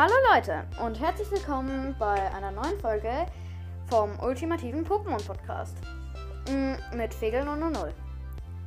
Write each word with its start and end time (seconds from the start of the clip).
Hallo 0.00 0.14
Leute 0.32 0.62
und 0.80 1.00
herzlich 1.00 1.28
willkommen 1.28 1.96
bei 1.98 2.32
einer 2.32 2.52
neuen 2.52 2.78
Folge 2.78 3.26
vom 3.86 4.16
ultimativen 4.20 4.86
Pokémon 4.86 5.26
Podcast 5.26 5.76
mm, 6.48 6.96
mit 6.96 7.12
Fegel 7.12 7.44
000. 7.44 7.72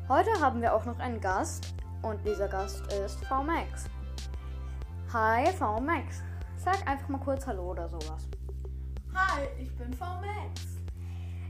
Heute 0.10 0.30
haben 0.42 0.62
wir 0.62 0.76
auch 0.76 0.84
noch 0.84 1.00
einen 1.00 1.22
Gast 1.22 1.74
und 2.02 2.20
dieser 2.28 2.50
Gast 2.50 2.86
ist 2.92 3.24
VMAX. 3.28 3.86
Hi 5.14 5.46
VMAX, 5.54 6.22
sag 6.58 6.86
einfach 6.86 7.08
mal 7.08 7.22
kurz 7.22 7.48
Hallo 7.48 7.72
oder 7.72 7.88
sowas. 7.88 8.28
Hi, 9.16 9.48
ich 9.58 9.74
bin 9.78 9.94
VMAX. 9.94 10.82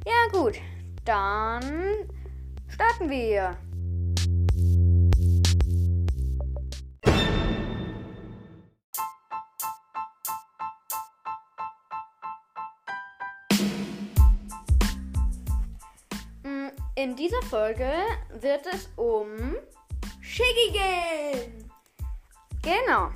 Ja 0.06 0.28
gut, 0.32 0.60
dann 1.06 1.64
starten 2.68 3.10
wir. 3.10 3.58
In 17.02 17.16
dieser 17.16 17.42
Folge 17.50 17.92
wird 18.30 18.68
es 18.72 18.88
um 18.96 19.56
Shiggy 20.22 20.72
gehen. 20.72 21.72
Genau. 22.62 23.10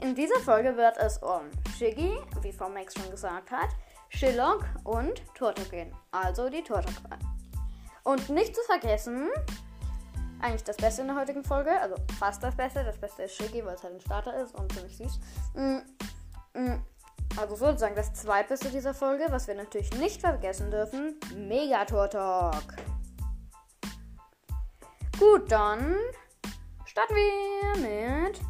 In 0.00 0.14
dieser 0.14 0.38
Folge 0.38 0.76
wird 0.76 0.96
es 0.98 1.18
um 1.18 1.50
Shiggy, 1.76 2.16
wie 2.42 2.52
Frau 2.52 2.68
Max 2.68 2.94
schon 2.94 3.10
gesagt 3.10 3.50
hat, 3.50 3.70
Shillock 4.10 4.64
und 4.84 5.24
Turtok 5.34 5.70
gehen. 5.70 5.92
Also 6.12 6.48
die 6.48 6.62
Turtok. 6.62 6.94
Und 8.04 8.28
nicht 8.28 8.54
zu 8.54 8.62
vergessen, 8.62 9.28
eigentlich 10.40 10.62
das 10.62 10.76
Beste 10.76 11.02
in 11.02 11.08
der 11.08 11.16
heutigen 11.16 11.42
Folge, 11.42 11.72
also 11.80 11.96
fast 12.20 12.44
das 12.44 12.54
Beste. 12.54 12.84
Das 12.84 12.96
Beste 12.96 13.24
ist 13.24 13.34
Shiggy, 13.34 13.64
weil 13.64 13.74
es 13.74 13.82
halt 13.82 13.94
ein 13.94 14.00
Starter 14.00 14.40
ist 14.40 14.54
und 14.54 14.72
ziemlich 14.72 14.96
süß. 14.96 15.18
Mm, 15.54 15.78
mm, 16.60 16.80
Also 17.40 17.56
sozusagen 17.56 17.96
das 17.96 18.14
Zweitbeste 18.14 18.68
dieser 18.68 18.94
Folge, 18.94 19.26
was 19.30 19.48
wir 19.48 19.56
natürlich 19.56 19.92
nicht 19.94 20.20
vergessen 20.20 20.70
dürfen, 20.70 21.18
Megaturtok. 21.34 22.62
Gut, 25.22 25.52
dann 25.52 25.94
starten 26.84 27.14
wir 27.14 27.80
mit 27.80 28.40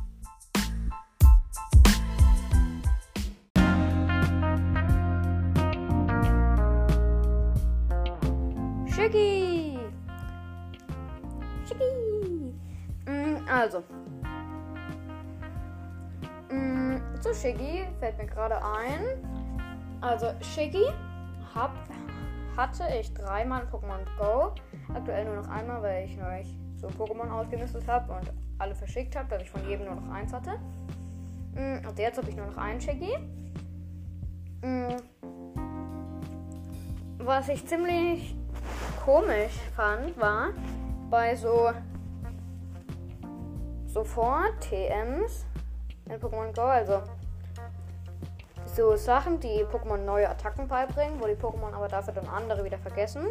Shiggy. 8.91 9.79
Shiggy. 11.67 12.55
Mm, 13.05 13.47
Also. 13.47 13.85
Mm, 16.49 16.97
Zu 17.21 17.35
Shiggy 17.35 17.87
fällt 18.01 18.17
mir 18.17 18.25
gerade 18.27 18.57
ein. 18.65 19.03
Also 20.01 20.29
hab, 21.55 21.75
hatte 22.57 22.85
ich 22.99 23.13
dreimal 23.13 23.65
in 23.65 23.69
Pokémon 23.69 24.07
Go. 24.19 24.55
Aktuell 24.95 25.27
nur 25.27 25.37
noch 25.37 25.49
einmal, 25.49 25.83
weil 25.83 26.07
ich 26.07 26.17
neulich 26.17 26.62
so 26.83 26.89
Pokémon 26.89 27.31
ausgemistet 27.31 27.87
habe 27.87 28.13
und 28.13 28.31
alle 28.59 28.75
verschickt 28.75 29.17
habe, 29.17 29.29
dass 29.29 29.43
ich 29.43 29.51
von 29.51 29.67
jedem 29.69 29.87
nur 29.87 29.95
noch 29.95 30.13
eins 30.13 30.33
hatte. 30.33 30.59
Mm, 31.55 31.87
Also 31.87 32.03
jetzt 32.03 32.19
habe 32.19 32.29
ich 32.29 32.37
nur 32.37 32.47
noch 32.47 32.57
einen 32.57 32.81
Shiggy. 32.81 33.17
Mm, 34.63 34.97
Was 37.19 37.49
ich 37.49 37.65
ziemlich 37.67 38.37
komisch 39.05 39.53
fand, 39.77 40.17
war 40.21 40.49
bei 41.09 41.37
so 41.37 41.71
sofort 43.87 44.61
TMs 44.61 45.45
in 46.07 46.19
Pokémon 46.21 46.53
Go, 46.55 46.63
also 46.63 47.03
so 48.65 48.97
Sachen, 48.97 49.39
die 49.39 49.65
Pokémon 49.65 49.99
neue 49.99 50.29
Attacken 50.29 50.67
beibringen, 50.67 51.21
wo 51.21 51.27
die 51.27 51.35
Pokémon 51.35 51.73
aber 51.75 51.89
dafür 51.89 52.15
dann 52.15 52.27
andere 52.29 52.65
wieder 52.65 52.79
vergessen, 52.79 53.27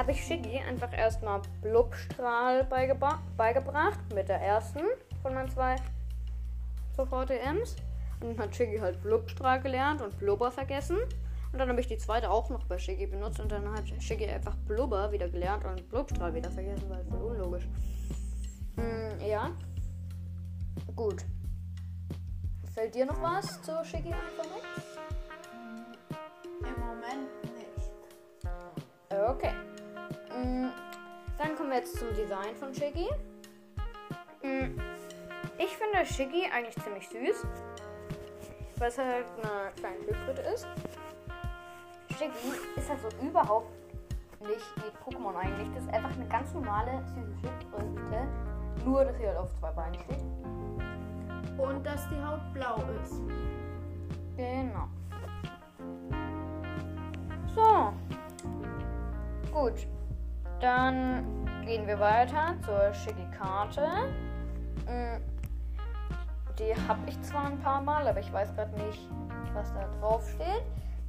habe 0.00 0.12
ich 0.12 0.24
Shiggy 0.24 0.58
einfach 0.66 0.96
erstmal 0.96 1.42
Blubstrahl 1.60 2.64
beigebra 2.64 3.20
beigebracht 3.36 3.98
mit 4.14 4.30
der 4.30 4.40
ersten 4.40 4.80
von 5.20 5.34
meinen 5.34 5.50
zwei 5.50 5.76
sofort 6.96 7.28
TMs. 7.28 7.76
Und 8.22 8.38
dann 8.38 8.46
hat 8.46 8.56
Shiggy 8.56 8.78
halt 8.78 9.02
Blubstrahl 9.02 9.60
gelernt 9.60 10.00
und 10.00 10.16
Blubber 10.18 10.50
vergessen. 10.50 10.96
Und 11.52 11.58
dann 11.58 11.68
habe 11.68 11.82
ich 11.82 11.86
die 11.86 11.98
zweite 11.98 12.30
auch 12.30 12.48
noch 12.48 12.64
bei 12.64 12.78
Shiggy 12.78 13.08
benutzt 13.08 13.40
und 13.40 13.52
dann 13.52 13.70
hat 13.70 13.84
Shiggy 14.02 14.26
einfach 14.26 14.56
Blubber 14.66 15.12
wieder 15.12 15.28
gelernt 15.28 15.66
und 15.66 15.86
Blubstrahl 15.90 16.32
wieder 16.32 16.50
vergessen, 16.50 16.88
weil 16.88 17.04
voll 17.04 17.20
unlogisch. 17.20 17.68
Hm, 18.76 19.20
ja. 19.20 19.50
Gut. 20.96 21.26
Fällt 22.72 22.94
dir 22.94 23.04
noch 23.04 23.20
was 23.20 23.60
zu 23.60 23.84
Shiggy 23.84 24.14
einfach 24.14 24.44
mit? 24.44 24.64
Im 26.60 26.80
Moment 26.80 27.28
nicht. 27.54 27.90
Okay. 29.10 29.52
Jetzt 31.80 31.98
zum 31.98 32.08
Design 32.14 32.54
von 32.56 32.74
Shiggy. 32.74 33.08
Hm, 34.42 34.78
Ich 35.56 35.76
finde 35.76 36.04
Shiggy 36.04 36.44
eigentlich 36.52 36.76
ziemlich 36.84 37.08
süß, 37.08 37.46
weil 38.76 38.88
es 38.88 38.98
halt 38.98 39.26
eine 39.42 39.72
kleine 39.76 39.96
Schildkröte 40.04 40.42
ist. 40.42 40.66
Shiggy 42.18 42.58
ist 42.76 42.88
halt 42.90 43.00
so 43.00 43.26
überhaupt 43.26 43.70
nicht 44.40 44.66
wie 44.76 45.10
Pokémon 45.10 45.34
eigentlich. 45.36 45.68
Das 45.74 45.84
ist 45.84 45.94
einfach 45.94 46.12
eine 46.12 46.26
ganz 46.28 46.52
normale 46.52 47.02
süße 47.14 47.34
Schildkröte, 47.40 48.28
nur 48.84 49.04
dass 49.04 49.16
sie 49.16 49.26
halt 49.26 49.38
auf 49.38 49.54
zwei 49.58 49.70
Beinen 49.72 49.94
steht. 49.94 51.58
Und 51.58 51.84
dass 51.84 52.08
die 52.10 52.22
Haut 52.22 52.40
blau 52.52 52.76
ist. 53.02 53.20
Genau. 54.36 54.88
So. 57.54 57.92
Gut. 59.52 59.86
Dann 60.60 61.39
gehen 61.64 61.86
wir 61.86 61.98
weiter 62.00 62.54
zur 62.64 62.92
Shiggy-Karte. 62.94 63.86
Mm, 64.86 65.20
Die 66.58 66.74
habe 66.88 67.00
ich 67.08 67.20
zwar 67.22 67.46
ein 67.46 67.58
paar 67.60 67.80
Mal, 67.80 68.06
aber 68.06 68.20
ich 68.20 68.32
weiß 68.32 68.54
gerade 68.54 68.72
nicht, 68.82 69.08
was 69.54 69.72
da 69.72 69.86
drauf 70.00 70.28
steht. 70.30 70.64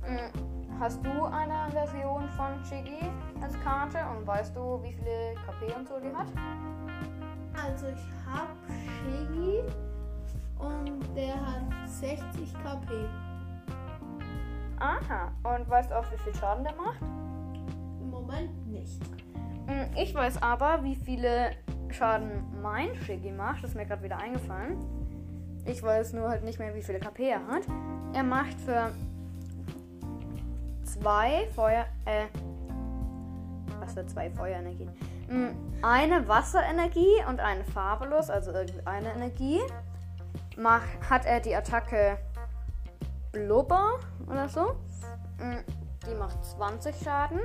Mm, 0.09 0.79
Hast 0.79 1.05
du 1.05 1.25
eine 1.25 1.69
Version 1.71 2.27
von 2.29 2.63
Shiggy 2.65 3.05
als 3.39 3.53
Karte 3.63 3.99
und 4.17 4.25
weißt 4.25 4.55
du, 4.55 4.81
wie 4.81 4.93
viele 4.93 5.35
KP 5.45 5.75
und 5.77 5.87
so 5.87 5.99
die 5.99 6.07
hat? 6.15 6.25
Also 7.63 7.85
ich 7.87 8.07
hab 8.25 8.47
Shiggy 9.03 9.61
und 10.57 11.03
der 11.15 11.35
hat 11.35 11.87
60 11.87 12.51
KP. 12.63 13.05
Aha. 14.79 15.31
Und 15.43 15.69
weißt 15.69 15.91
du 15.91 15.99
auch, 15.99 16.05
wie 16.11 16.17
viel 16.17 16.33
Schaden 16.33 16.63
der 16.63 16.73
macht? 16.73 17.01
Im 17.99 18.09
Moment 18.09 18.67
nicht. 18.71 18.99
Mm, 19.67 19.95
Ich 19.97 20.13
weiß 20.13 20.41
aber, 20.41 20.83
wie 20.83 20.95
viele 20.95 21.51
Schaden 21.89 22.43
mein 22.61 22.93
Shiggy 23.05 23.31
macht. 23.31 23.63
Das 23.63 23.71
ist 23.71 23.75
mir 23.75 23.85
gerade 23.85 24.03
wieder 24.03 24.17
eingefallen. 24.17 24.77
Ich 25.65 25.81
weiß 25.83 26.13
nur 26.13 26.29
halt 26.29 26.43
nicht 26.43 26.57
mehr, 26.59 26.73
wie 26.75 26.81
viele 26.81 26.99
KP 26.99 27.29
er 27.29 27.45
hat. 27.47 27.63
Er 28.13 28.23
macht 28.23 28.59
für 28.61 28.91
zwei 30.83 31.47
Feuer. 31.55 31.85
Äh. 32.05 32.25
Was 33.79 33.93
für 33.93 34.05
zwei 34.05 34.29
Feuerenergien? 34.29 34.89
Mm, 35.29 35.49
Eine 35.83 36.27
Wasserenergie 36.27 37.23
und 37.27 37.39
eine 37.39 37.63
Fabulous, 37.63 38.29
also 38.29 38.51
irgendeine 38.51 39.13
Energie. 39.13 39.59
Mach, 40.57 40.83
hat 41.09 41.25
er 41.25 41.39
die 41.39 41.55
Attacke 41.55 42.17
Blubber 43.31 43.99
oder 44.27 44.47
so. 44.49 44.73
Mm, 45.39 45.63
Die 46.09 46.15
macht 46.15 46.43
20 46.45 46.95
Schaden. 47.03 47.39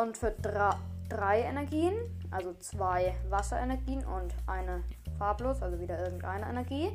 Und 0.00 0.16
für 0.16 0.30
drei, 0.30 1.40
Energien, 1.40 1.96
also 2.30 2.54
zwei 2.60 3.16
Wasserenergien 3.30 4.04
und 4.06 4.32
eine 4.46 4.84
farblos, 5.18 5.60
also 5.60 5.80
wieder 5.80 5.98
irgendeine 5.98 6.48
Energie, 6.48 6.92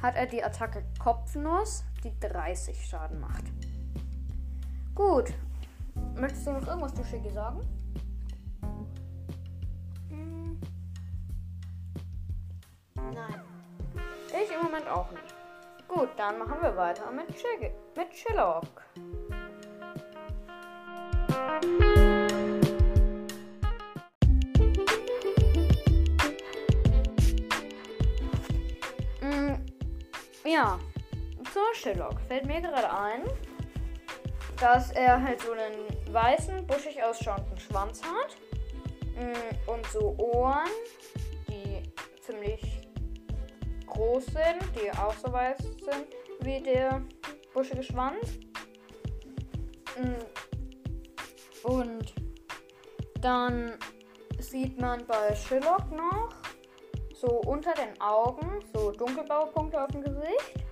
hat 0.00 0.14
er 0.14 0.26
die 0.26 0.44
Attacke 0.44 0.84
Kopfnuss, 1.02 1.82
die 2.04 2.12
30 2.20 2.86
Schaden 2.86 3.18
macht. 3.18 3.42
Gut. 4.94 5.34
Möchtest 6.14 6.46
du 6.46 6.52
noch 6.52 6.66
irgendwas 6.68 6.94
zu 6.94 7.02
Shiggy 7.02 7.30
sagen? 7.30 7.60
Hm, 10.10 10.60
Nein. 12.94 13.40
Ich 14.28 14.54
im 14.54 14.62
Moment 14.62 14.86
auch 14.88 15.10
nicht. 15.10 15.34
Gut, 15.88 16.10
dann 16.16 16.38
machen 16.38 16.58
wir 16.62 16.76
weiter 16.76 17.10
mit 17.10 17.26
Shiggy, 17.36 17.72
mit 17.96 18.10
Chillock. 18.10 18.68
Ja, 30.52 30.78
zur 31.50 31.74
Shillock 31.74 32.20
fällt 32.28 32.44
mir 32.44 32.60
gerade 32.60 32.92
ein, 32.92 33.22
dass 34.60 34.90
er 34.90 35.22
halt 35.22 35.40
so 35.40 35.52
einen 35.52 36.12
weißen, 36.12 36.66
buschig 36.66 37.02
ausschauenden 37.02 37.58
Schwanz 37.58 38.02
hat 38.02 38.36
mm, 39.16 39.70
und 39.70 39.86
so 39.86 40.14
Ohren, 40.18 40.68
die 41.48 41.82
ziemlich 42.20 42.86
groß 43.86 44.26
sind, 44.26 44.62
die 44.76 44.92
auch 44.92 45.14
so 45.14 45.32
weiß 45.32 45.56
sind 45.56 46.06
wie 46.40 46.60
der 46.60 47.00
buschige 47.54 47.82
Schwanz. 47.82 48.38
Mm. 49.96 51.66
Und 51.66 52.12
dann 53.22 53.78
sieht 54.38 54.78
man 54.78 55.02
bei 55.06 55.34
Shillock 55.34 55.90
noch 55.92 56.41
so 57.22 57.40
unter 57.46 57.72
den 57.74 57.98
Augen 58.00 58.60
so 58.74 58.90
dunkelblaue 58.90 59.46
Punkte 59.52 59.80
auf 59.80 59.88
dem 59.92 60.02
Gesicht. 60.02 60.64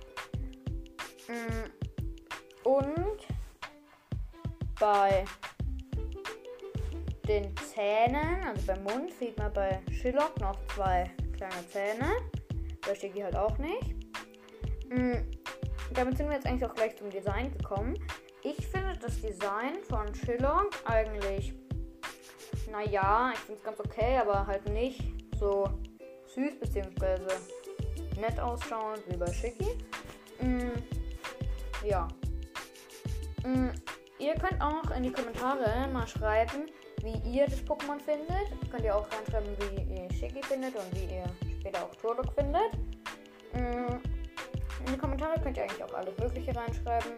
Mm. 1.29 2.67
Und 2.67 3.17
bei 4.77 5.23
den 7.25 7.55
Zähnen, 7.57 8.45
also 8.45 8.67
beim 8.67 8.83
Mund, 8.83 9.13
sieht 9.13 9.37
man 9.37 9.53
bei 9.53 9.81
Shillock 9.91 10.37
noch 10.41 10.57
zwei 10.75 11.09
kleine 11.37 11.67
Zähne. 11.69 12.11
Bei 12.85 12.95
Shiggy 12.95 13.21
halt 13.21 13.37
auch 13.37 13.57
nicht. 13.57 13.95
Mhm. 14.89 15.25
Damit 15.93 16.17
sind 16.17 16.27
wir 16.27 16.35
jetzt 16.35 16.45
eigentlich 16.45 16.69
auch 16.69 16.75
gleich 16.75 16.97
zum 16.97 17.09
Design 17.09 17.55
gekommen. 17.57 17.97
Ich 18.43 18.67
finde 18.67 18.97
das 18.99 19.21
Design 19.21 19.81
von 19.87 20.13
Shillock 20.13 20.71
eigentlich, 20.85 21.53
naja, 22.69 23.31
ich 23.33 23.39
finde 23.39 23.59
es 23.59 23.63
ganz 23.63 23.79
okay, 23.79 24.17
aber 24.17 24.45
halt 24.47 24.67
nicht 24.69 25.01
so 25.39 25.69
süß 26.35 26.59
bzw. 26.59 27.17
nett 28.19 28.39
ausschauend 28.39 29.01
wie 29.07 29.17
bei 29.17 29.31
Shiggy. 29.31 29.77
Mhm. 30.41 30.71
Ja. 31.83 32.07
Mhm. 33.43 33.71
Ihr 34.19 34.35
könnt 34.35 34.61
auch 34.61 34.91
in 34.95 35.03
die 35.03 35.11
Kommentare 35.11 35.87
mal 35.91 36.07
schreiben, 36.07 36.67
wie 37.01 37.17
ihr 37.27 37.45
das 37.45 37.63
Pokémon 37.65 37.99
findet. 37.99 38.69
Könnt 38.69 38.83
ihr 38.83 38.95
auch 38.95 39.07
reinschreiben, 39.11 39.49
wie 39.59 39.95
ihr 39.95 40.11
Shiggy 40.11 40.43
findet 40.43 40.75
und 40.75 40.95
wie 40.95 41.15
ihr 41.15 41.23
später 41.59 41.83
auch 41.83 41.95
Turtok 41.95 42.31
findet. 42.35 42.71
Mm, 43.53 43.97
in 44.85 44.93
die 44.93 44.97
Kommentare 44.97 45.39
könnt 45.41 45.57
ihr 45.57 45.63
eigentlich 45.63 45.83
auch 45.83 45.93
alles 45.93 46.17
Mögliche 46.17 46.55
reinschreiben. 46.55 47.13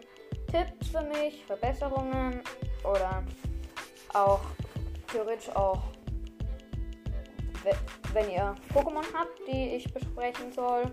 Tipps 0.50 0.90
für 0.90 1.02
mich, 1.02 1.44
Verbesserungen 1.46 2.42
oder 2.84 3.24
auch 4.14 4.42
theoretisch 5.12 5.50
auch, 5.56 5.82
wenn 8.14 8.30
ihr 8.30 8.56
Pokémon 8.74 9.06
habt, 9.14 9.40
die 9.48 9.76
ich 9.76 9.92
besprechen 9.94 10.52
soll, 10.52 10.84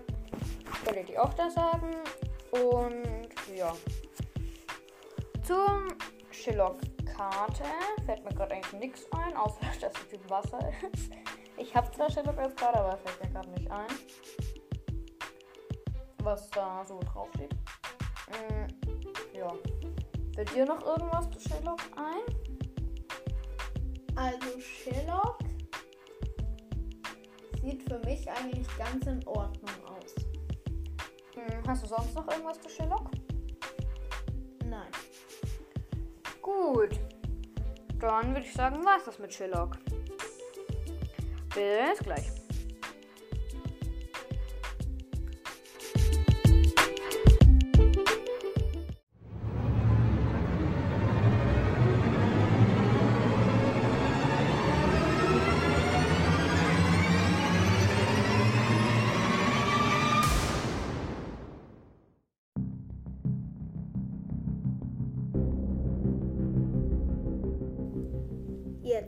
könnt 0.83 0.97
ihr 0.97 1.03
die 1.03 1.17
auch 1.17 1.33
da 1.33 1.49
sagen. 1.49 1.91
Und 2.51 3.55
ja. 3.55 3.73
Zum 5.43 5.87
Shillock-Karte 6.31 7.63
fällt 8.05 8.23
mir 8.23 8.33
gerade 8.33 8.55
eigentlich 8.55 8.79
nichts 8.79 9.07
ein, 9.11 9.35
außer 9.35 9.59
dass 9.81 9.93
es 9.93 10.07
Typ 10.09 10.29
Wasser 10.29 10.59
ist. 10.93 11.11
Ich 11.57 11.75
habe 11.75 11.91
zwar 11.91 12.09
Shillock 12.09 12.37
als 12.37 12.55
Karte, 12.55 12.79
aber 12.79 12.97
fällt 12.97 13.23
mir 13.23 13.29
gerade 13.29 13.49
nicht 13.51 13.69
ein. 13.71 13.87
Was 16.23 16.49
da 16.51 16.83
so 16.85 16.99
drauf 16.99 17.29
steht. 17.35 17.53
Mm, 18.29 18.67
ja. 19.37 19.53
Fällt 20.35 20.55
dir 20.55 20.65
noch 20.65 20.85
irgendwas 20.85 21.29
zu 21.31 21.39
Shillock 21.39 21.81
ein? 21.95 22.35
Also 24.15 24.59
Shillock 24.59 25.39
sieht 27.61 27.83
für 27.83 27.99
mich 27.99 28.29
eigentlich 28.29 28.67
ganz 28.77 29.05
in 29.05 29.25
Ordnung 29.27 29.85
aus. 29.85 30.15
Hm, 31.35 31.63
hast 31.67 31.83
du 31.83 31.87
sonst 31.87 32.15
noch 32.15 32.27
irgendwas 32.29 32.59
zu 32.59 32.69
Shillock? 32.69 33.11
Nein. 34.65 34.91
Gut. 36.41 36.99
Dann 37.99 38.29
würde 38.29 38.45
ich 38.45 38.53
sagen, 38.53 38.83
war 38.83 38.97
es 38.97 39.05
das 39.05 39.19
mit 39.19 39.33
Shillock. 39.33 39.77
Bis 41.53 41.99
gleich. 41.99 42.40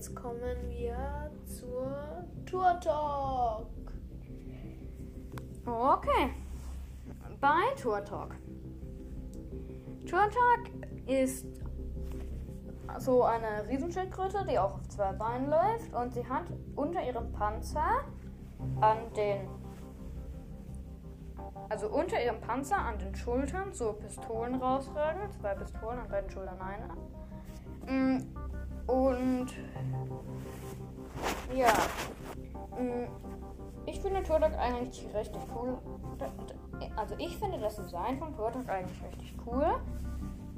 Jetzt 0.03 0.15
kommen 0.17 0.67
wir 0.67 1.31
zur 1.45 1.95
Tour 2.45 2.77
Talk. 2.81 3.67
Okay. 5.65 6.33
Bei 7.39 7.73
Tour 7.81 8.03
Talk. 8.03 8.35
Tour 10.05 10.29
Talk 10.29 11.07
ist 11.07 11.45
so 13.00 13.23
eine 13.23 13.65
Riesenschildkröte, 13.69 14.45
die 14.45 14.59
auch 14.59 14.73
auf 14.73 14.88
zwei 14.89 15.13
Beinen 15.13 15.50
läuft 15.50 15.94
und 15.94 16.13
sie 16.13 16.27
hat 16.27 16.51
unter 16.75 17.01
ihrem 17.01 17.31
Panzer 17.31 18.03
an 18.81 18.97
den 19.15 19.47
also 21.69 21.88
unter 21.88 22.21
ihrem 22.21 22.41
Panzer 22.41 22.77
an 22.77 22.99
den 22.99 23.15
Schultern 23.15 23.73
so 23.73 23.94
Pistolen 23.94 24.56
rausragen, 24.56 25.31
zwei 25.31 25.56
Pistolen 25.56 25.99
an 25.99 26.09
beiden 26.09 26.29
Schultern 26.29 26.59
eine. 26.59 26.89
Und 28.88 29.47
ja, 31.56 31.71
mm, 32.77 33.07
ich 33.85 34.00
finde 34.00 34.24
Turtok 34.24 34.53
eigentlich 34.57 35.07
richtig 35.13 35.41
cool. 35.56 35.77
Also 36.95 37.15
ich 37.18 37.38
finde 37.38 37.59
das 37.59 37.75
Design 37.75 38.18
von 38.18 38.35
Turtok 38.35 38.68
eigentlich 38.68 39.03
richtig 39.03 39.35
cool. 39.45 39.65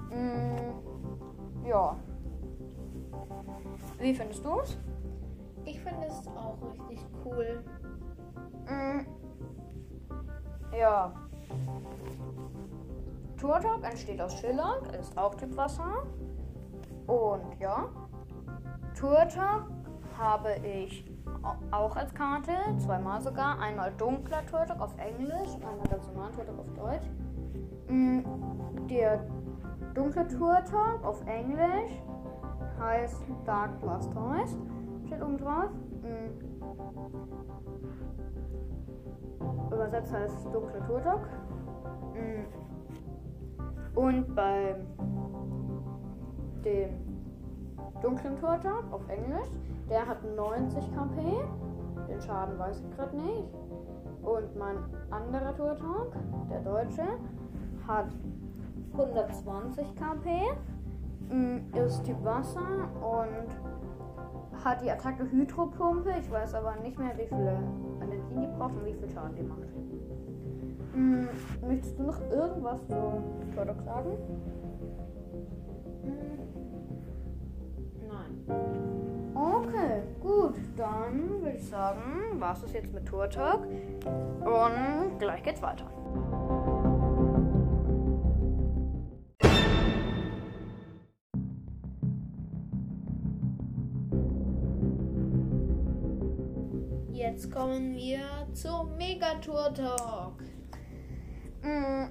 Mm, 0.10 1.68
ja. 1.68 1.95
Wie 4.00 4.13
findest 4.13 4.44
du 4.44 4.60
es? 4.60 4.77
Ich 5.66 5.80
finde 5.80 6.07
es 6.07 6.27
auch 6.30 6.57
richtig 6.72 7.06
cool. 7.24 7.63
Mm, 8.68 9.06
ja. 10.75 11.13
Turtok 13.38 13.83
entsteht 13.83 14.22
aus 14.22 14.39
Schiller, 14.39 14.81
ist 15.00 15.18
auch 15.18 15.36
Typ 15.36 15.56
Wasser. 15.57 16.04
Und 17.07 17.60
ja. 17.60 17.89
Turtok 18.95 19.69
habe 20.18 20.56
ich 20.63 21.06
auch 21.71 21.95
als 21.95 22.13
Karte, 22.13 22.53
zweimal 22.77 23.21
sogar. 23.21 23.59
Einmal 23.59 23.92
dunkler 23.97 24.45
Turtok 24.45 24.80
auf 24.80 24.97
Englisch 24.97 25.53
einmal 25.55 25.86
ganz 25.89 26.08
normalen 26.08 26.34
Turtok 26.34 26.60
auf 26.60 26.74
Deutsch. 26.74 27.10
Mm, 27.89 28.20
der 28.88 29.25
dunkle 29.93 30.27
Turtok 30.27 31.03
auf 31.03 31.22
Englisch 31.27 31.91
heißt 32.79 33.24
Dark 33.46 33.81
Blastoise. 33.81 34.58
Steht 35.05 35.22
oben 35.22 35.38
drauf. 35.38 35.70
Mm. 36.01 36.29
Übersetzt 39.74 40.13
heißt 40.13 40.46
dunkle 40.53 40.81
Turtok. 40.88 41.27
Mm. 42.13 42.46
Und 43.98 44.36
beim 44.36 44.88
dem 46.63 47.14
dunklen 48.05 48.39
Turtok 48.39 48.83
auf 48.91 49.01
Englisch. 49.09 49.50
Der 49.89 50.05
hat 50.05 50.24
90 50.24 50.83
KP. 50.93 51.21
Den 52.07 52.21
Schaden 52.21 52.57
weiß 52.59 52.81
ich 52.81 52.95
gerade 52.95 53.15
nicht. 53.17 53.53
Und 54.21 54.55
mein 54.55 54.77
anderer 55.09 55.55
Turtok, 55.55 56.13
der 56.50 56.59
deutsche, 56.62 57.07
hat 57.88 58.07
120 58.93 59.95
KP. 59.95 60.29
Mm, 61.29 61.57
ist 61.74 62.03
Typ 62.03 62.24
Wasser 62.24 62.88
und 63.01 64.63
hat 64.63 64.81
die 64.83 64.91
Attacke 64.91 65.29
Hydropumpe. 65.31 66.12
Ich 66.19 66.29
weiß 66.29 66.53
aber 66.53 66.75
nicht 66.77 67.00
mehr, 67.00 67.17
wie 67.17 67.25
viele 67.25 67.57
Energien 68.01 68.41
die 68.41 68.57
braucht 68.57 68.75
und 68.75 68.85
wie 68.85 68.93
viel 68.93 69.09
Schaden 69.09 69.35
die 69.35 69.43
macht. 69.43 69.62
Hm, 70.93 71.27
möchtest 71.67 71.97
du 71.97 72.03
noch 72.03 72.21
irgendwas 72.29 72.85
zu 72.88 73.24
Turtok 73.55 73.81
sagen? 73.81 74.17
Dann 80.75 81.29
würde 81.29 81.51
ich 81.58 81.65
sagen, 81.70 82.39
war 82.39 82.53
es 82.53 82.62
das 82.62 82.74
jetzt 82.74 82.94
mit 82.94 83.05
Tour 83.05 83.29
Talk. 83.29 83.65
Und 83.65 85.20
gleich 85.20 85.41
geht's 85.41 85.62
weiter. 85.62 85.89
Jetzt 97.13 97.51
kommen 97.53 97.96
wir 97.96 98.20
zum 98.53 98.98
Megatour 98.98 99.74
Talk. 99.74 100.41
Mm, 101.62 102.08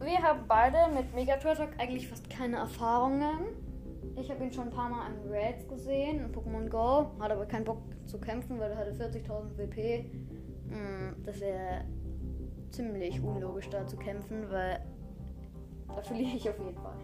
wir 0.00 0.22
haben 0.22 0.44
beide 0.46 0.92
mit 0.94 1.14
Megatour 1.14 1.54
Talk 1.54 1.70
eigentlich 1.78 2.06
fast 2.06 2.28
keine 2.28 2.58
Erfahrungen. 2.58 3.69
Ich 4.16 4.30
habe 4.30 4.44
ihn 4.44 4.52
schon 4.52 4.64
ein 4.64 4.70
paar 4.70 4.88
Mal 4.88 5.06
in 5.10 5.32
Raids 5.32 5.66
gesehen, 5.66 6.24
in 6.24 6.32
Pokémon 6.32 6.68
Go. 6.68 7.10
Hat 7.20 7.30
aber 7.30 7.46
keinen 7.46 7.64
Bock 7.64 7.78
zu 8.06 8.18
kämpfen, 8.18 8.58
weil 8.58 8.70
er 8.72 8.78
hatte 8.78 8.92
40.000 8.92 9.56
WP. 9.56 10.04
Mm, 10.68 11.22
das 11.24 11.40
wäre 11.40 11.84
ziemlich 12.70 13.20
unlogisch 13.22 13.68
da 13.70 13.86
zu 13.86 13.96
kämpfen, 13.96 14.50
weil 14.50 14.80
da 15.88 16.02
verliere 16.02 16.36
ich 16.36 16.48
auf 16.48 16.58
jeden 16.58 16.76
Fall. 16.76 16.94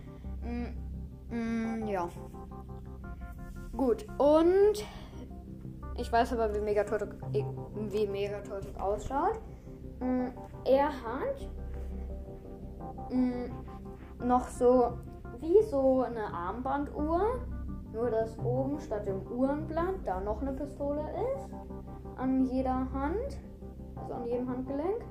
Mm, 0.43 1.35
mm, 1.35 1.87
ja. 1.87 2.09
Gut, 3.77 4.07
und 4.19 4.85
ich 5.99 6.13
weiß 6.13 6.33
aber, 6.35 6.55
wie 6.55 6.61
Megaturtok, 6.61 7.17
wie 7.33 8.07
Megaturtok 8.07 8.79
ausschaut. 8.79 9.41
Er 10.65 10.89
hat 10.89 11.49
noch 14.25 14.49
so 14.49 14.99
wie 15.41 15.63
so 15.63 16.03
eine 16.03 16.33
Armbanduhr, 16.33 17.41
nur 17.93 18.11
dass 18.11 18.39
oben 18.39 18.81
statt 18.81 19.07
dem 19.07 19.23
Uhrenblatt 19.23 19.97
da 20.05 20.21
noch 20.21 20.43
eine 20.43 20.53
Pistole 20.53 21.03
ist 21.35 21.49
an 22.17 22.45
jeder 22.47 22.91
Hand, 22.93 23.39
also 23.97 24.15
an 24.15 24.27
jedem 24.27 24.49
Handgelenk. 24.49 25.05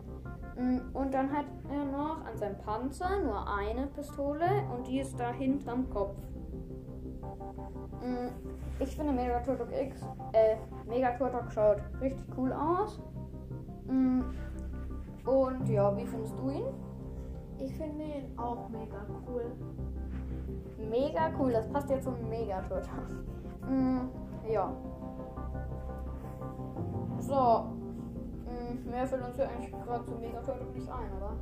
Mm, 0.58 0.96
und 0.96 1.14
dann 1.14 1.32
hat 1.32 1.46
er 1.70 1.86
noch 1.86 2.26
an 2.26 2.38
seinem 2.38 2.58
Panzer 2.60 3.22
nur 3.22 3.46
eine 3.54 3.88
Pistole 3.88 4.46
und 4.74 4.88
die 4.88 5.00
ist 5.00 5.20
da 5.20 5.32
hinterm 5.32 5.90
Kopf. 5.90 6.16
Mm, 8.02 8.30
ich 8.80 8.96
finde 8.96 9.14
Megaturtok 9.14 9.70
X, 9.72 10.02
äh, 10.34 10.56
Megaturtok 10.88 11.52
schaut 11.52 11.82
richtig 12.02 12.26
cool 12.38 12.54
aus. 12.54 13.02
Mm, 13.88 14.22
und 15.26 15.68
ja, 15.68 15.96
wie 15.98 16.06
findest 16.06 16.38
du 16.40 16.50
ihn? 16.50 16.66
Ich 17.58 17.74
finde 17.76 18.04
ihn 18.04 18.38
auch 18.38 18.70
mega 18.70 19.06
cool. 19.28 19.52
Mega 20.78 21.32
cool, 21.40 21.52
das 21.52 21.68
passt 21.70 21.90
jetzt 21.90 22.04
zum 22.04 22.30
Megaturtok. 22.30 23.10
Mm, 23.68 24.10
ja. 24.48 24.72
So. 27.20 27.66
Mm, 28.46 28.90
mehr 28.90 29.08
fällt 29.08 29.26
uns 29.26 29.38
ja 29.38 29.46
eigentlich 29.48 29.72
gerade 29.72 30.06
zu 30.06 30.16
Megaturtok 30.16 30.74
nicht 30.76 30.90
ein, 30.90 31.12
oder? 31.18 31.36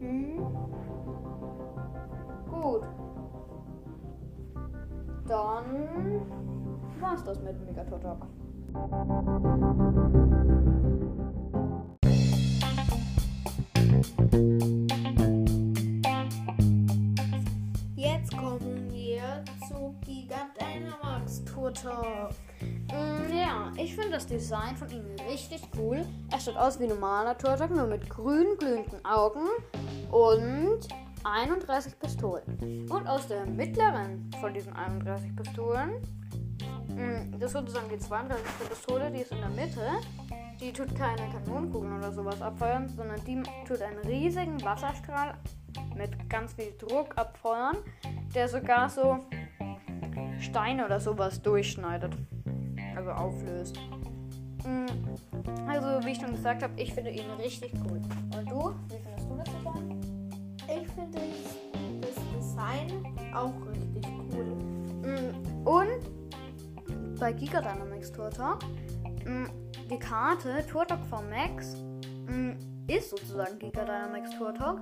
Mhm. 0.00 0.46
Gut. 2.50 2.82
Dann 5.26 6.22
war's 7.00 7.24
das 7.24 7.40
mit 7.42 7.64
Megaturtok. 7.66 8.26
Jetzt 14.30 14.97
Talk. 21.70 22.30
Mm, 22.60 23.36
ja, 23.36 23.72
ich 23.76 23.94
finde 23.94 24.10
das 24.10 24.26
Design 24.26 24.76
von 24.76 24.90
ihm 24.90 25.04
richtig 25.28 25.62
cool. 25.76 26.04
Er 26.30 26.40
schaut 26.40 26.56
aus 26.56 26.78
wie 26.78 26.84
ein 26.84 26.90
normaler 26.90 27.36
Turtok, 27.36 27.70
nur 27.70 27.86
mit 27.86 28.08
grün 28.08 28.56
glühenden 28.58 29.04
Augen 29.04 29.46
und 30.10 30.88
31 31.24 31.98
Pistolen. 31.98 32.86
Und 32.90 33.06
aus 33.06 33.26
der 33.28 33.46
mittleren 33.46 34.30
von 34.40 34.54
diesen 34.54 34.72
31 34.72 35.36
Pistolen, 35.36 35.90
mm, 36.88 37.38
das 37.38 37.50
ist 37.50 37.52
sozusagen 37.52 37.88
die 37.90 37.98
32. 37.98 38.44
Pistole, 38.68 39.10
die 39.10 39.20
ist 39.20 39.32
in 39.32 39.38
der 39.38 39.50
Mitte. 39.50 39.82
Die 40.60 40.72
tut 40.72 40.94
keine 40.96 41.30
Kanonenkugeln 41.30 41.98
oder 41.98 42.12
sowas 42.12 42.42
abfeuern, 42.42 42.88
sondern 42.88 43.24
die 43.24 43.42
tut 43.66 43.80
einen 43.80 43.98
riesigen 43.98 44.60
Wasserstrahl 44.64 45.34
mit 45.96 46.28
ganz 46.28 46.54
viel 46.54 46.72
Druck 46.78 47.16
abfeuern, 47.16 47.76
der 48.34 48.48
sogar 48.48 48.88
so 48.88 49.18
Steine 50.40 50.84
oder 50.86 51.00
sowas 51.00 51.40
durchschneidet. 51.42 52.12
Also 52.96 53.10
auflöst. 53.10 53.78
Mm, 54.64 54.86
Also, 55.68 56.04
wie 56.06 56.12
ich 56.12 56.18
schon 56.18 56.32
gesagt 56.32 56.62
habe, 56.62 56.72
ich 56.80 56.92
finde 56.94 57.10
ihn 57.10 57.30
richtig 57.38 57.72
cool. 57.84 58.00
Und 58.36 58.50
du? 58.50 58.74
Wie 58.88 58.98
findest 59.02 59.28
du 59.30 59.36
das 59.36 59.48
Design? 59.54 60.00
Ich 60.82 60.88
finde 60.88 61.18
das 62.00 62.14
Design 62.36 63.04
auch 63.34 63.52
richtig 63.70 64.04
cool. 64.32 64.44
Mm, 65.02 65.66
Und 65.66 67.18
bei 67.20 67.32
Giga 67.32 67.60
Dynamics 67.60 68.12
Tour 68.12 68.30
Talk, 68.30 68.58
mm, 69.24 69.44
die 69.90 69.98
Karte 69.98 70.64
Tour 70.70 70.86
Talk 70.86 71.04
for 71.08 71.22
Max 71.22 71.76
ist 72.88 73.10
sozusagen 73.10 73.58
Giga 73.58 73.84
Dynamics 73.84 74.30
Tour 74.36 74.54
Talk. 74.54 74.80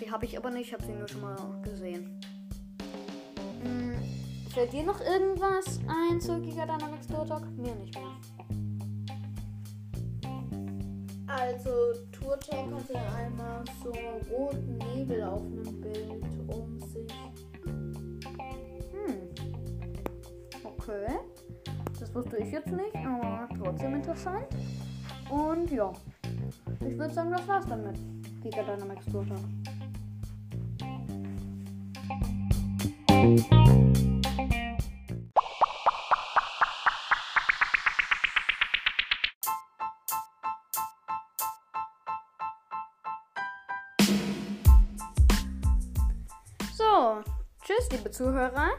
Die 0.00 0.10
habe 0.10 0.24
ich 0.24 0.36
aber 0.36 0.50
nicht, 0.50 0.68
ich 0.68 0.72
habe 0.72 0.84
sie 0.84 0.92
nur 0.92 1.06
schon 1.08 1.20
mal 1.20 1.36
gesehen. 1.62 1.91
Fällt 4.52 4.72
dir 4.74 4.82
noch 4.82 5.00
irgendwas 5.00 5.80
ein 5.88 6.20
zu 6.20 6.38
Giga 6.42 6.66
Dynamics 6.66 7.06
Tour 7.06 7.26
Talk? 7.26 7.46
Mir 7.56 7.74
nicht 7.74 7.94
mehr. 7.94 8.12
Also 11.26 11.70
Turtok 12.12 12.66
hatte 12.70 12.98
einmal 13.16 13.64
so 13.82 13.90
roten 14.30 14.76
Nebel 14.94 15.22
auf 15.22 15.40
einem 15.40 15.80
Bild 15.80 16.22
um 16.48 16.78
sich. 16.80 17.10
Hm. 18.92 19.30
Okay. 20.62 21.06
Das 21.98 22.14
wusste 22.14 22.36
ich 22.36 22.52
jetzt 22.52 22.70
nicht, 22.70 22.94
aber 22.96 23.48
trotzdem 23.58 23.94
interessant. 23.94 24.48
Und 25.30 25.70
ja. 25.70 25.90
Ich 26.80 26.98
würde 26.98 27.14
sagen, 27.14 27.30
das 27.30 27.48
war's 27.48 27.66
dann 27.66 27.84
mit 27.84 27.96
Giga 28.42 28.62
Dynamics 28.64 29.06
Tour 29.06 29.24
Zuhörer. 48.12 48.70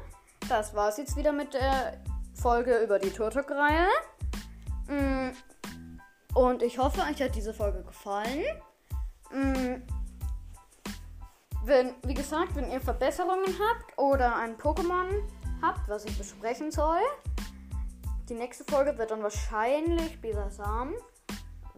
Das 0.48 0.74
war's 0.76 0.98
jetzt 0.98 1.16
wieder 1.18 1.32
mit 1.32 1.54
der 1.54 2.02
Folge 2.34 2.78
über 2.78 3.00
die 3.00 3.10
Turtok-Reihe. 3.12 3.88
Mm, 4.88 5.32
Und 6.34 6.62
ich 6.64 6.78
hoffe, 6.78 7.02
euch 7.02 7.22
hat 7.22 7.36
diese 7.36 7.54
Folge 7.54 7.84
gefallen. 7.84 8.44
Mm, 9.32 9.82
Wenn, 11.66 11.96
wie 12.04 12.14
gesagt, 12.14 12.56
wenn 12.56 12.70
ihr 12.70 12.82
Verbesserungen 12.82 13.46
habt 13.48 13.98
oder 13.98 14.36
ein 14.36 14.58
Pokémon 14.58 15.08
habt, 15.62 15.88
was 15.88 16.04
ich 16.04 16.18
besprechen 16.18 16.72
soll, 16.72 17.00
die 18.28 18.34
nächste 18.34 18.66
Folge 18.66 18.98
wird 18.98 19.12
dann 19.12 19.24
wahrscheinlich 19.24 20.20
Bisasam, 20.20 20.94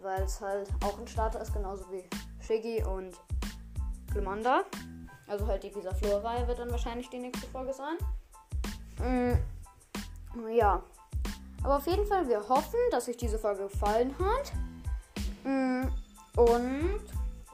weil 0.02 0.24
es 0.24 0.42
halt 0.42 0.70
auch 0.84 1.00
ein 1.00 1.08
Starter 1.08 1.40
ist, 1.42 1.54
genauso 1.54 1.86
wie 1.92 2.04
Shiggy 2.40 2.84
und 2.84 3.16
Glumanda. 4.12 4.64
Also 5.28 5.48
halt 5.48 5.64
die 5.64 5.74
Visaflor-Reihe 5.74 6.48
wird 6.48 6.60
dann 6.60 6.72
wahrscheinlich 6.72 7.10
die 7.10 7.20
nächste 7.20 7.48
Folge 7.48 7.74
sein. 7.74 7.98
Mm, 9.00 10.50
ja. 10.50 10.82
Aber 11.64 11.78
auf 11.78 11.88
jeden 11.88 12.06
Fall, 12.06 12.28
wir 12.28 12.48
hoffen, 12.48 12.80
dass 12.92 13.10
euch 13.10 13.18
diese 13.18 13.40
Folge 13.40 13.64
gefallen 13.64 14.14
hat. 14.20 14.54
Mm, 15.44 15.88
und 16.38 17.00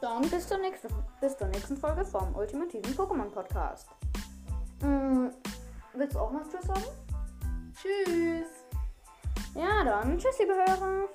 dann 0.01 0.21
bis 0.29 0.47
zur 0.47 0.57
nächsten, 0.57 0.89
bis 1.21 1.37
zur 1.37 1.47
nächsten 1.47 1.77
Folge 1.77 2.03
vom 2.03 2.35
ultimativen 2.35 2.93
Pokémon 2.93 3.29
Podcast. 3.29 3.87
Mm, 4.81 5.27
willst 5.93 6.15
du 6.15 6.19
auch 6.19 6.31
noch 6.31 6.43
Tschüss 6.49 6.65
sagen? 6.65 6.83
Tschüss! 7.73 8.47
Ja, 9.55 9.83
dann 9.83 10.17
tschüss, 10.17 10.39
liebe 10.39 10.53
Hörer. 10.53 11.07